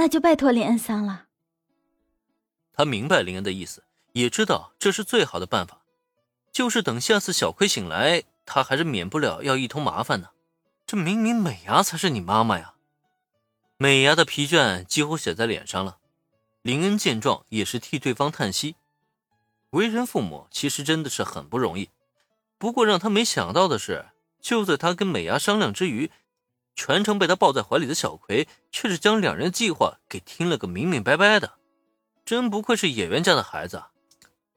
[0.00, 1.26] 那就拜托林恩桑了。
[2.72, 5.82] 他明白林恩的意思，也知道这是最好的办法，
[6.50, 10.30] 就是等下次小葵醒来，他还是免不了要一通麻烦呢。
[10.86, 12.72] 这明明美伢才是你妈妈呀！
[13.76, 15.98] 美伢的疲倦几乎写在脸上了。
[16.62, 18.76] 林恩见状也是替对方叹息。
[19.68, 21.90] 为人父母其实真的是很不容易，
[22.56, 24.06] 不过让他没想到的是，
[24.40, 26.10] 就在他跟美伢商量之余，
[26.82, 31.52] 全程被他抱在怀里的小葵却是将两人计划给听了个明明白白的。
[32.24, 33.82] 真不愧是演员家的孩子，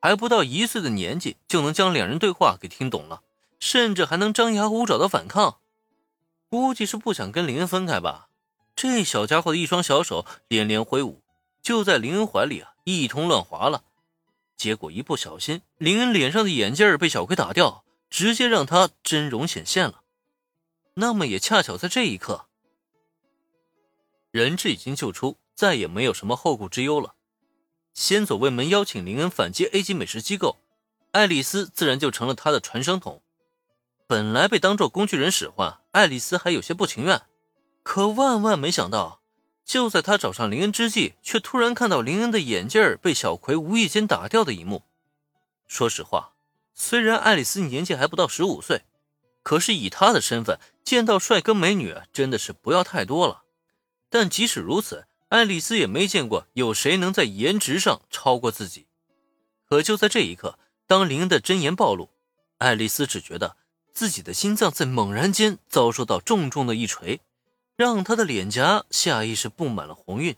[0.00, 3.22] 还不到一岁的年纪就能将两人对话给听懂了，
[3.60, 5.58] 甚至还能张牙舞爪的反抗。
[6.48, 8.26] 估计是不想跟林恩分开吧？
[8.74, 11.22] 这小家伙的一双小手连连挥舞，
[11.62, 13.84] 就在林恩怀里啊一通乱划了。
[14.56, 20.00] 结果一不小心，林恩脸上的眼镜被小葵打掉，直接让他真容显现了。
[21.00, 22.46] 那么也恰巧在这一刻，
[24.32, 27.14] 人质已经救出，再也没有什么后顾之忧了。
[27.94, 30.58] 先走卫门邀请林恩反击 A 级美食机构，
[31.12, 33.22] 爱丽丝自然就成了他的传声筒。
[34.08, 37.22] 本来被当做工具人使唤，爱丽丝还有些不情愿，
[37.84, 39.20] 可万万没想到，
[39.64, 44.82] 就在她找上林恩之际，却突然看到林恩的眼镜被小葵无意间打掉的一幕。
[45.68, 46.32] 说实话，
[46.74, 48.82] 虽然爱丽丝年纪还不到十五岁，
[49.48, 53.44] 可是以他的身份，见到帅哥美女真的是不要太多了。
[54.10, 58.88] 但即使如此，爱丽丝也没见过有谁能在颜值上超过自己。
[59.66, 62.10] 可就在这一刻，当林的真言暴露，
[62.58, 63.56] 爱丽丝只觉得。
[63.94, 67.20] 自己的心脏在猛然间遭受到重重的一锤，
[67.74, 70.36] 让他的脸颊下意识布满了红晕。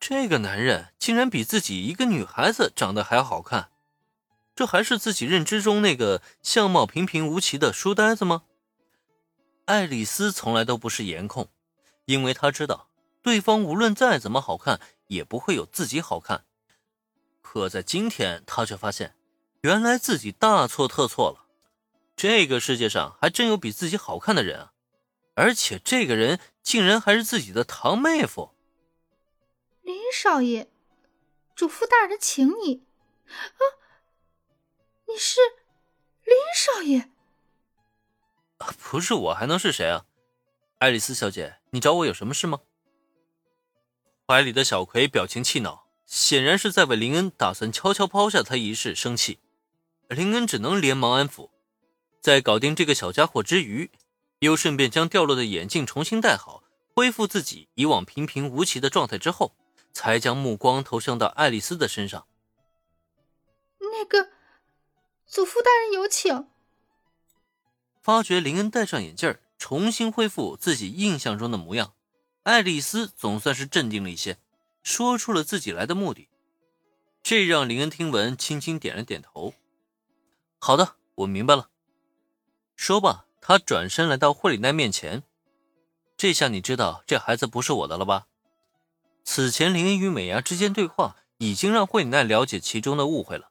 [0.00, 3.68] 这个男人竟然比自己一个女孩子长得还好看，
[4.56, 8.44] 这还是自己认知中那个相貌平平无奇的书呆子吗？
[9.66, 11.50] 爱丽丝从来都不是颜控，
[12.06, 12.88] 因为她知道
[13.20, 16.46] 对方无论再怎么好看，也不会有自己好看。
[17.42, 19.14] 可在今天，她却发现，
[19.60, 21.44] 原来自己大错特错了。
[22.16, 24.72] 这个世界上还真有比自己好看的人啊！
[25.34, 28.54] 而且这个人竟然还是自己的堂妹夫。
[29.82, 30.70] 林少爷，
[31.54, 32.86] 主父大人请你。
[33.26, 33.60] 啊，
[36.76, 37.08] 少爷？
[38.78, 40.04] 不是我还能是谁啊？
[40.78, 42.60] 爱丽丝小姐，你找我有什么事吗？
[44.26, 49.38] 怀里的小葵表情气恼，显然是在为林恩打算悄悄抛下他一事生气。
[50.08, 51.48] 林恩只能连忙安抚。
[52.20, 53.90] 在搞定这个小家伙之余，
[54.40, 56.62] 又顺便将掉落的眼镜重新戴好，
[56.94, 59.56] 恢复自己以往平平无奇的状态之后，
[59.94, 62.26] 才将目光投向到爱丽丝的身上。
[63.78, 64.28] 那个，
[65.26, 66.48] 祖父大人有请。
[68.06, 71.92] 发觉林恩戴上眼镜，重新恢复自己印象中的模样，
[72.44, 74.38] 爱丽丝总算是镇定了一些，
[74.84, 76.28] 说出了自己来的目的。
[77.20, 79.54] 这让林恩听闻，轻轻点了点头。
[80.60, 81.68] 好的，我明白了。
[82.76, 85.24] 说罢，他转身来到惠里奈面前。
[86.16, 88.28] 这下你知道这孩子不是我的了吧？
[89.24, 93.50] 此前林恩与美伢之间对话，已经让惠里奈了解其中的误会了。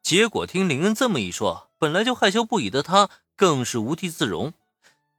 [0.00, 4.54] 结果听林恩这么一说，本来就害羞不已的他，更是无地自容。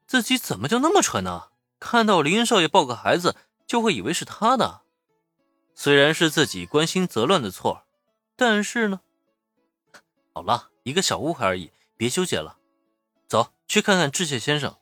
[0.05, 1.49] 自己怎么就那么蠢呢？
[1.79, 3.35] 看到林少爷抱个孩子，
[3.65, 4.81] 就会以为是他的。
[5.75, 7.83] 虽然是自己关心则乱的错，
[8.35, 9.01] 但是呢……
[10.33, 12.57] 好了，一个小误会而已，别纠结了。
[13.27, 14.77] 走去看看致谢先生。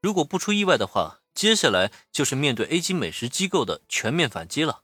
[0.00, 4.82] 如果不出意外的话，接下来就是面对 A 级美食机构的全面反击了。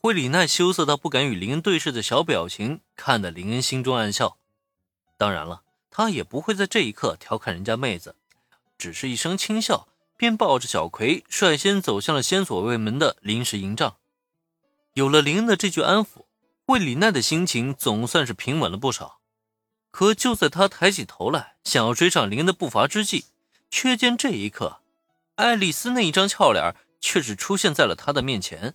[0.00, 4.38] 惠里奈羞涩到不敢与林恩对视的小表情，看得林恩心中暗笑。
[5.18, 5.63] 当然了，
[5.96, 8.16] 他也不会在这一刻调侃人家妹子，
[8.76, 13.94] 只是一声轻笑，便抱着小葵率先走向了先所未门的临时营帐。
[14.94, 16.24] 有了林恩的这句安抚，
[16.66, 19.20] 惠里奈的心情总算是平稳了不少。
[19.92, 23.26] 可就在他抬起头来，想要追上林恩的步伐之际，
[23.70, 24.80] 却见这一刻，
[25.36, 28.74] 爱丽丝那一张俏脸却是出现在了他的面前。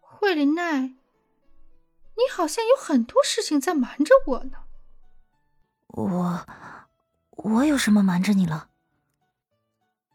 [0.00, 4.64] 惠林奈，你好像有很多事情在瞒着我呢。
[5.92, 6.46] 我，
[7.32, 8.68] 我有什么瞒着你了？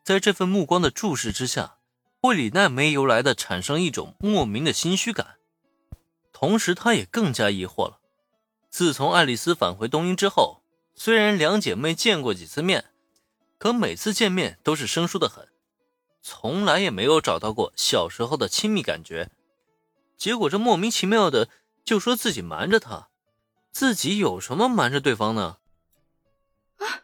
[0.04, 1.78] 在这份目光的注视之下，
[2.20, 5.36] 惠里奈没由来的产生一种莫名的心虚感，
[6.34, 8.00] 同时他也更加疑惑了。
[8.72, 10.64] 自从爱丽丝返回东英之后，
[10.96, 12.86] 虽然两姐妹见过几次面，
[13.60, 15.48] 可每次见面都是生疏的很，
[16.24, 19.30] 从来也没有找到过小时候的亲密感觉。
[20.18, 21.48] 结果这莫名其妙的
[21.86, 23.10] 就说自己瞒着她，
[23.72, 25.58] 自己有什么瞒着对方呢？
[26.78, 27.04] 啊，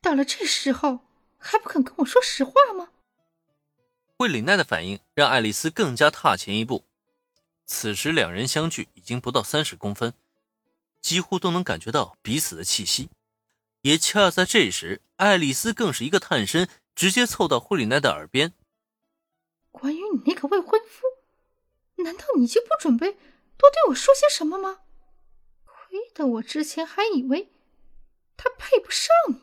[0.00, 1.00] 到了这时候
[1.38, 2.90] 还不肯跟我说实话吗？
[4.16, 6.84] 惠里奈的反应让爱丽丝更加踏前一步。
[7.66, 10.14] 此时两人相距已经不到三十公分，
[11.00, 13.10] 几乎都能感觉到彼此的气息。
[13.80, 18.52] 也恰在这时，爱丽丝更是一个探身，直接凑到惠里奈的耳边
[19.72, 23.12] ：“关于你那个未婚夫，难道你就不准备
[23.56, 24.80] 多对我说些什么吗？
[25.64, 27.51] 亏得我之前还以为
[28.42, 29.36] 他配不上你。”